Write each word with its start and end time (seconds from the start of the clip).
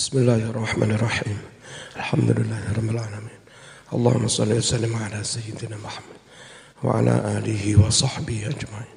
بسم 0.00 0.18
الله 0.18 0.50
الرحمن 0.50 0.90
الرحيم. 0.90 1.38
الحمد 1.96 2.30
لله 2.30 2.72
رب 2.72 2.90
العالمين. 2.90 3.40
اللهم 3.92 4.28
صل 4.28 4.52
وسلم 4.52 4.96
على 4.96 5.24
سيدنا 5.24 5.76
محمد 5.76 6.20
وعلى 6.84 7.38
آله 7.38 7.86
وصحبه 7.86 8.46
أجمعين. 8.46 8.96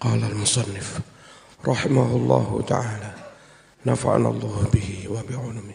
قال 0.00 0.24
المصنف 0.24 1.00
رحمه 1.66 2.16
الله 2.16 2.64
تعالى 2.68 3.14
نفعنا 3.86 4.28
الله 4.28 4.70
به 4.74 5.08
وبعلمه 5.08 5.74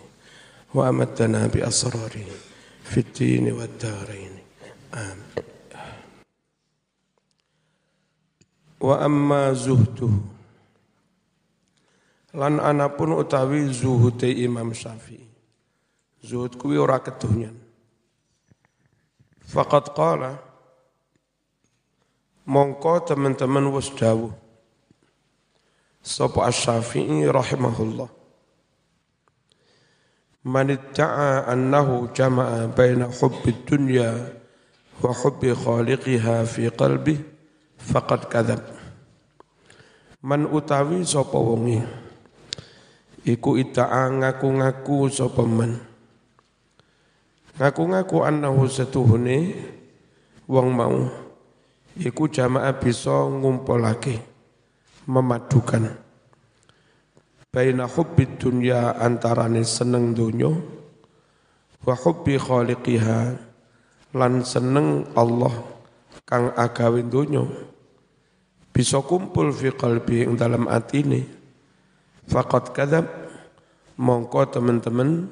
وأمدنا 0.73 1.47
بأسراره 1.47 2.27
في 2.83 2.99
الدين 2.99 3.51
والدارين. 3.51 4.33
آمين. 4.93 5.39
وأما 8.79 9.53
زهده 9.53 10.36
lan 12.35 12.59
anapun 12.59 13.15
utawi 13.15 13.71
zuhude 13.71 14.27
Imam 14.27 14.75
Syafi'i. 14.75 15.27
Zuhud 16.23 16.57
kuwi 16.59 16.75
ora 16.81 16.99
kedonyan 16.99 17.55
faqad 19.47 19.95
qala 19.95 20.35
mongko 22.43 23.07
teman-teman 23.07 23.71
wis 23.71 23.87
dawuh. 23.95 24.33
Sapa 26.03 26.47
Asy-Syafi'i 26.47 27.27
rahimahullah. 27.27 28.07
Man 30.47 30.71
idda'a 30.71 31.51
annahu 31.51 32.07
jama'a 32.15 32.71
baina 32.71 33.11
hubbi 33.11 33.51
dunya 33.67 34.15
wa 35.03 35.11
hubbi 35.11 35.51
khaliqiha 35.51 36.47
fi 36.47 36.71
qalbi 36.71 37.19
faqad 37.75 38.31
kadzab. 38.31 38.63
Man 40.23 40.47
utawi 40.47 41.03
sapa 41.03 41.35
wonge 41.35 42.06
iku 43.27 43.59
ita'a 43.59 44.07
ngaku-ngaku 44.07 45.11
sapa 45.11 45.43
men? 45.43 45.75
Ngaku-ngaku 47.59 48.23
annahu 48.23 48.63
setuhune 48.71 49.51
wong 50.47 50.67
mau 50.71 50.95
iku 51.99 52.31
jamaah 52.31 52.71
bisa 52.79 53.27
ngumpulake 53.27 54.23
memadukan. 55.11 55.91
Baina 57.51 57.89
hubbi 57.89 58.37
dunya 58.37 58.95
antarane 58.95 59.65
seneng 59.65 60.13
donya 60.13 60.53
wa 61.83 61.95
hubbi 61.97 62.37
khaliqiha 62.37 63.19
lan 64.13 64.33
seneng 64.45 65.09
Allah 65.17 65.51
kang 66.23 66.53
agawe 66.53 67.01
donya. 67.03 67.43
Bisa 68.69 69.01
kumpul 69.01 69.49
fi 69.49 69.73
qalbi 69.73 70.21
ing 70.21 70.37
dalam 70.37 70.69
atine 70.69 71.36
Fakat 72.27 72.75
kadab 72.75 73.07
mongko 73.95 74.51
teman-teman 74.51 75.31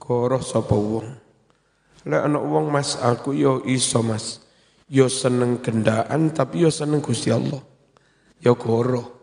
koroh 0.00 0.40
sapa 0.40 0.72
wong. 0.72 1.08
Lek 2.08 2.22
ana 2.24 2.40
wong 2.40 2.72
Mas 2.72 2.96
aku 2.96 3.36
yo 3.36 3.60
iso 3.68 4.00
Mas. 4.00 4.40
Yo 4.90 5.06
seneng 5.06 5.60
gendaan 5.60 6.32
tapi 6.32 6.64
yo 6.64 6.72
seneng 6.72 7.04
Gusti 7.04 7.28
Allah. 7.28 7.60
Yo 8.40 8.56
goro. 8.56 9.20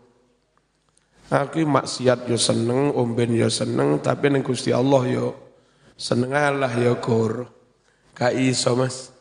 Aku 1.28 1.60
maksiat 1.60 2.24
yo 2.24 2.40
seneng, 2.40 2.96
omben 2.96 3.36
yo 3.36 3.52
seneng, 3.52 4.00
tapi 4.00 4.32
neng 4.32 4.40
Gusti 4.40 4.72
Allah 4.72 5.04
yo 5.04 5.26
seneng 5.98 6.32
Allah 6.32 6.72
yo 6.78 6.96
goro. 7.02 7.44
Ka 8.16 8.32
iso 8.32 8.72
Mas. 8.78 9.12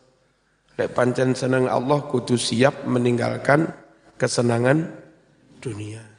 Lek 0.77 0.93
pancen 0.93 1.33
seneng 1.33 1.65
Allah 1.65 2.05
kudu 2.05 2.37
siap 2.37 2.85
meninggalkan 2.85 3.67
kesenangan 4.15 4.85
dunia. 5.59 6.16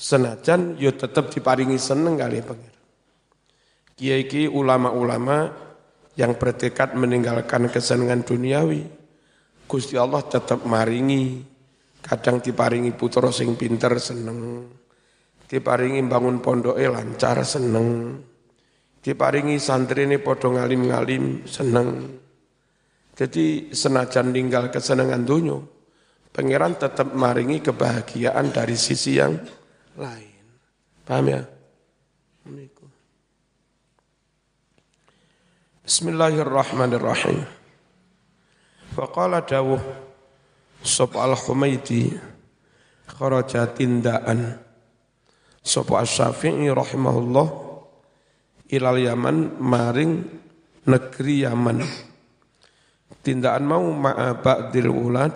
Senajan 0.00 0.80
yo 0.80 0.96
tetap 0.96 1.28
diparingi 1.28 1.76
seneng 1.76 2.16
kali 2.16 2.40
pengir. 2.40 2.72
Kiai 4.00 4.24
ki 4.24 4.48
ulama-ulama 4.48 5.52
yang 6.16 6.40
bertekad 6.40 6.96
meninggalkan 6.96 7.68
kesenangan 7.68 8.24
duniawi. 8.24 8.80
Gusti 9.68 10.00
Allah 10.00 10.24
tetap 10.24 10.64
maringi. 10.64 11.44
Kadang 12.00 12.40
diparingi 12.40 12.96
putra 12.96 13.28
sing 13.28 13.60
pinter 13.60 14.00
seneng. 14.00 14.72
Diparingi 15.44 16.00
bangun 16.08 16.40
pondok 16.40 16.80
lancar 16.80 17.44
seneng. 17.44 18.16
Diparingi 19.04 19.60
santri 19.60 20.08
ini 20.08 20.16
podo 20.16 20.56
ngalim-ngalim 20.56 21.44
seneng. 21.44 22.08
Jadi 23.20 23.68
senajan 23.76 24.32
tinggal 24.32 24.72
kesenangan 24.72 25.28
dunia, 25.28 25.60
pangeran 26.32 26.80
tetap 26.80 27.12
maringi 27.12 27.60
kebahagiaan 27.60 28.48
dari 28.48 28.80
sisi 28.80 29.20
yang 29.20 29.59
lain. 29.98 30.44
Paham 31.06 31.26
ya? 31.26 31.42
Bismillahirrahmanirrahim. 35.82 37.42
Faqala 38.94 39.42
dawuh 39.42 39.82
Sob 40.82 41.18
al-Humaidi 41.18 42.14
kharaja 43.06 43.66
tindaan 43.74 44.58
Sob 45.60 45.90
al-Syafi'i 45.94 46.70
rahimahullah 46.70 47.48
ilal 48.70 48.98
Yaman 49.02 49.58
maring 49.58 50.24
negeri 50.86 51.44
Yaman. 51.44 51.78
Tindaan 53.20 53.68
mau 53.68 53.84
ma'a 53.84 54.40
ba'dil 54.40 54.88
ulad 54.88 55.34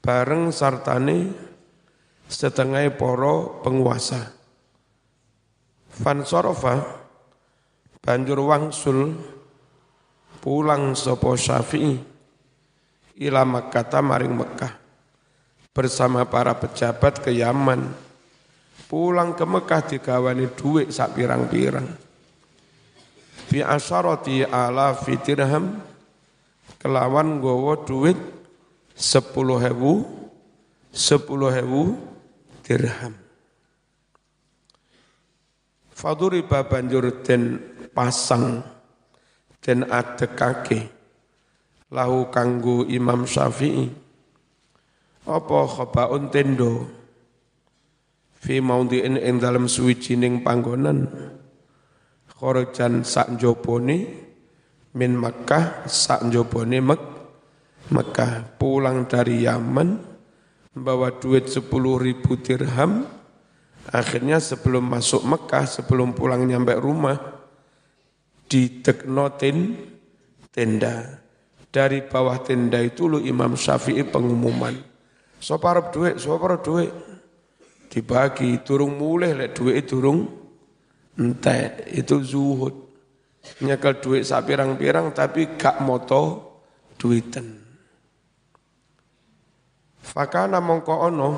bareng 0.00 0.48
sartane 0.48 1.36
setengah 2.34 2.90
poro 2.98 3.62
penguasa. 3.62 4.34
Fansorofa 5.94 6.82
banjur 8.02 8.42
wangsul 8.42 9.14
pulang 10.42 10.98
sopo 10.98 11.38
syafi'i 11.38 11.94
ila 13.22 13.46
Makkah 13.46 14.02
maring 14.02 14.34
Mekah 14.34 14.74
bersama 15.70 16.26
para 16.26 16.58
pejabat 16.58 17.22
ke 17.22 17.30
Yaman. 17.30 18.02
Pulang 18.90 19.38
ke 19.38 19.46
Mekah 19.46 19.82
digawani 19.86 20.50
duit 20.54 20.90
sak 20.90 21.14
pirang-pirang. 21.14 21.86
Fi 23.48 23.62
asyarati 23.62 24.42
ala 24.44 24.92
fitirham 24.94 25.78
kelawan 26.82 27.38
gowo 27.38 27.74
duit 27.80 28.18
sepuluh 28.94 29.58
hebu 29.58 30.04
sepuluh 30.94 31.50
hebu 31.50 31.96
dirham. 32.64 33.14
Faduriba 35.92 36.64
banjur 36.66 37.22
den 37.22 37.60
pasang 37.92 38.64
den 39.60 39.86
adekake. 39.86 40.90
Lahu 41.94 42.32
kanggo 42.34 42.82
Imam 42.90 43.28
Syafi'i. 43.28 43.86
Apa 45.24 45.58
khabaun 45.70 46.32
tendo? 46.34 46.90
Fi 48.34 48.58
maudhi'in 48.58 49.14
ing 49.14 49.38
dalem 49.38 49.70
suwijining 49.70 50.42
panggonan. 50.42 51.06
Kharajan 52.34 53.06
sak 53.06 53.38
njopone 53.38 53.96
min 54.98 55.12
Makkah 55.14 55.86
sak 55.86 56.26
njopone 56.26 56.82
Mek 56.82 57.02
Mekah 57.84 58.56
pulang 58.56 59.04
dari 59.04 59.44
Yaman 59.44 60.13
membawa 60.74 61.14
duit 61.14 61.46
sepuluh 61.46 62.02
ribu 62.02 62.34
dirham, 62.38 63.06
akhirnya 63.88 64.42
sebelum 64.42 64.82
masuk 64.82 65.22
Mekah, 65.22 65.64
sebelum 65.70 66.12
pulang 66.12 66.42
nyampe 66.42 66.74
rumah, 66.74 67.16
di 68.50 68.82
teknotin 68.82 69.78
tenda. 70.50 71.22
Dari 71.74 72.06
bawah 72.06 72.38
tenda 72.38 72.78
itu 72.78 73.10
lu 73.10 73.18
Imam 73.18 73.58
Syafi'i 73.58 74.06
pengumuman. 74.06 74.78
Soparap 75.42 75.90
duit, 75.90 76.22
soparap 76.22 76.62
duit. 76.62 76.94
Dibagi, 77.90 78.62
turung 78.62 78.94
mulai, 78.98 79.34
lek 79.34 79.58
duit 79.58 79.82
turung 79.86 80.26
entek, 81.18 81.90
itu 81.94 82.22
zuhud. 82.22 82.74
Nyekel 83.62 83.98
duit 83.98 84.22
sapirang-pirang 84.22 85.10
tapi 85.14 85.58
gak 85.58 85.82
moto 85.82 86.22
duiten. 86.96 87.63
Fakana 90.04 90.60
mongko 90.60 90.94
ono 91.08 91.30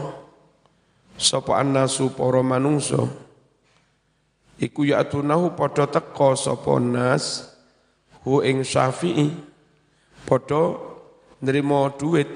sapa 1.14 1.62
annasu 1.62 2.12
para 2.12 2.42
manungsa 2.42 2.98
iku 4.58 4.84
yatunahu 4.84 5.54
padha 5.54 5.86
teka 5.86 6.34
sapa 6.34 6.76
nas 6.82 7.46
hu 8.26 8.42
ing 8.42 8.66
Syafi'i 8.66 9.30
padha 10.26 10.76
nrimo 11.40 11.94
duit 11.94 12.28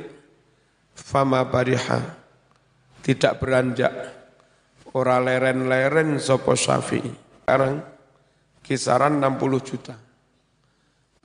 fama 0.94 1.42
bariha. 1.42 2.22
Tidak 3.00 3.40
beranjak 3.40 3.94
ora 4.92 5.16
leren-leren 5.18 6.20
sapa 6.20 6.52
Syafi'i. 6.52 7.10
Sekarang 7.42 7.82
kisaran 8.62 9.18
60 9.18 9.66
juta. 9.66 9.96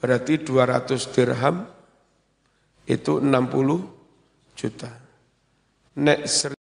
Berarti 0.01 0.41
200 0.41 1.13
dirham 1.13 1.67
itu 2.89 3.21
60 3.21 3.94
juta. 4.55 4.89
Nek 5.95 6.27